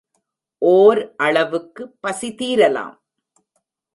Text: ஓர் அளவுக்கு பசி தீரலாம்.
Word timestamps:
ஓர் 0.61 1.01
அளவுக்கு 1.17 1.83
பசி 1.99 2.29
தீரலாம். 2.35 2.95